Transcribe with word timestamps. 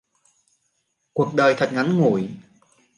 cuộc 1.13 1.33
đời 1.35 1.55
thật 1.57 1.69
ngắn 1.73 1.97
ngủi 1.97 2.29